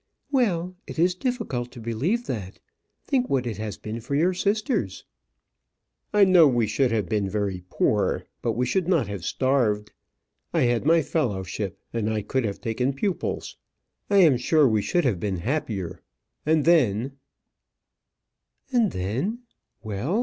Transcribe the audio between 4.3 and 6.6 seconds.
sisters." "I know